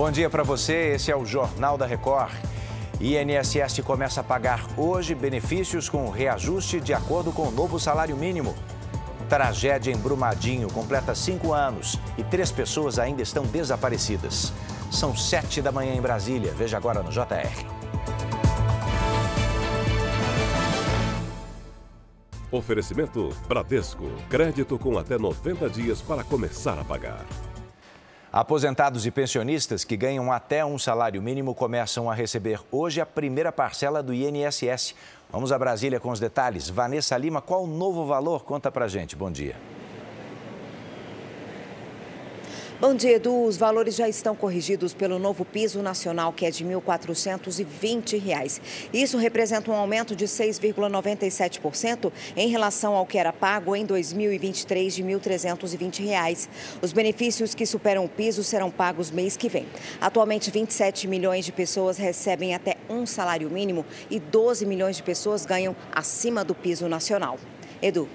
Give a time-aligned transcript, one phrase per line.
[0.00, 2.32] Bom dia para você, esse é o Jornal da Record.
[2.98, 8.54] INSS começa a pagar hoje benefícios com reajuste de acordo com o novo salário mínimo.
[9.28, 14.54] Tragédia em Brumadinho completa cinco anos e três pessoas ainda estão desaparecidas.
[14.90, 16.54] São sete da manhã em Brasília.
[16.56, 17.66] Veja agora no JR.
[22.50, 24.10] Oferecimento Bradesco.
[24.30, 27.22] Crédito com até 90 dias para começar a pagar.
[28.32, 33.50] Aposentados e pensionistas que ganham até um salário mínimo começam a receber hoje a primeira
[33.50, 34.94] parcela do INSS.
[35.32, 36.70] Vamos a Brasília com os detalhes.
[36.70, 38.44] Vanessa Lima, qual o novo valor?
[38.44, 39.16] Conta pra gente.
[39.16, 39.56] Bom dia.
[42.80, 43.44] Bom dia, Edu.
[43.44, 48.58] Os valores já estão corrigidos pelo novo piso nacional, que é de R$ 1.420.
[48.90, 55.02] Isso representa um aumento de 6,97% em relação ao que era pago em 2023 de
[55.02, 56.48] R$ 1.320.
[56.80, 59.66] Os benefícios que superam o piso serão pagos mês que vem.
[60.00, 65.44] Atualmente, 27 milhões de pessoas recebem até um salário mínimo e 12 milhões de pessoas
[65.44, 67.38] ganham acima do piso nacional.
[67.82, 68.08] Edu.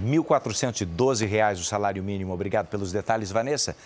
[0.00, 2.32] R$ 1.412 o salário mínimo.
[2.32, 3.76] Obrigado pelos detalhes, Vanessa.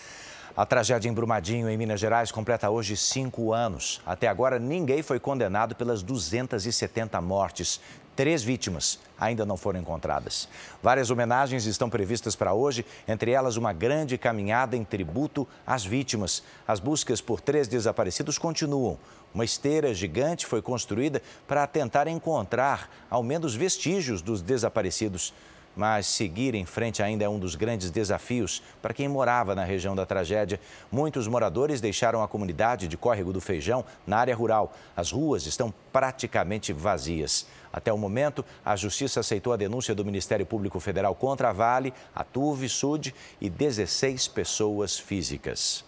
[0.57, 4.01] A tragédia em Brumadinho, em Minas Gerais, completa hoje cinco anos.
[4.07, 7.79] Até agora, ninguém foi condenado pelas 270 mortes.
[8.17, 10.49] Três vítimas ainda não foram encontradas.
[10.83, 16.43] Várias homenagens estão previstas para hoje, entre elas uma grande caminhada em tributo às vítimas.
[16.67, 18.99] As buscas por três desaparecidos continuam.
[19.35, 25.35] Uma esteira gigante foi construída para tentar encontrar ao menos vestígios dos desaparecidos
[25.77, 29.95] mas seguir em frente ainda é um dos grandes desafios para quem morava na região
[29.95, 30.59] da tragédia.
[30.91, 34.73] Muitos moradores deixaram a comunidade de Córrego do Feijão na área rural.
[34.97, 37.47] As ruas estão praticamente vazias.
[37.73, 41.93] Até o momento, a Justiça aceitou a denúncia do Ministério Público Federal contra a Vale,
[42.15, 45.85] a TUV, SUD e 16 pessoas físicas.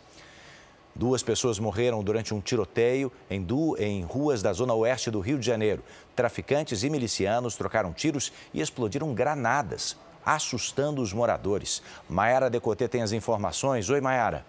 [0.99, 3.77] Duas pessoas morreram durante um tiroteio em, du...
[3.79, 5.81] em ruas da zona oeste do Rio de Janeiro.
[6.17, 11.81] Traficantes e milicianos trocaram tiros e explodiram granadas, assustando os moradores.
[12.09, 13.89] Maiara Decotê tem as informações.
[13.89, 14.45] Oi, Maiara.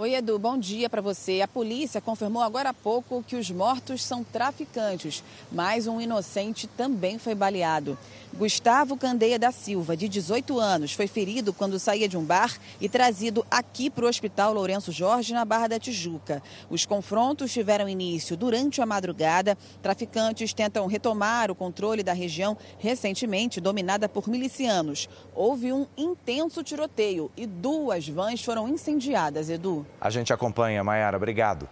[0.00, 1.42] Oi, Edu, bom dia para você.
[1.42, 5.22] A polícia confirmou agora há pouco que os mortos são traficantes,
[5.52, 7.98] mas um inocente também foi baleado.
[8.32, 12.88] Gustavo Candeia da Silva, de 18 anos, foi ferido quando saía de um bar e
[12.88, 16.42] trazido aqui para o Hospital Lourenço Jorge, na Barra da Tijuca.
[16.70, 19.58] Os confrontos tiveram início durante a madrugada.
[19.82, 25.10] Traficantes tentam retomar o controle da região recentemente dominada por milicianos.
[25.34, 29.84] Houve um intenso tiroteio e duas vans foram incendiadas, Edu.
[30.00, 31.16] A gente acompanha, Mayara.
[31.16, 31.68] Obrigado.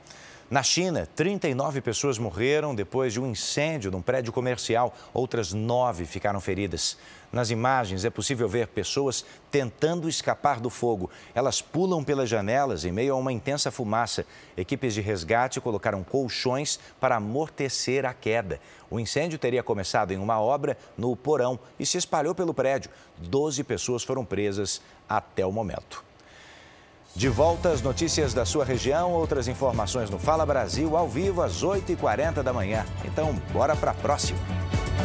[0.51, 4.95] Na China, 39 pessoas morreram depois de um incêndio num prédio comercial.
[5.13, 6.97] Outras nove ficaram feridas.
[7.31, 11.11] Nas imagens é possível ver pessoas tentando escapar do fogo.
[11.35, 14.25] Elas pulam pelas janelas em meio a uma intensa fumaça.
[14.57, 18.59] Equipes de resgate colocaram colchões para amortecer a queda.
[18.89, 22.91] O incêndio teria começado em uma obra no porão e se espalhou pelo prédio.
[23.19, 26.08] Doze pessoas foram presas até o momento.
[27.15, 31.65] De volta às notícias da sua região, outras informações no Fala Brasil, ao vivo às
[31.65, 32.85] 8h40 da manhã.
[33.05, 34.39] Então, bora para a próxima.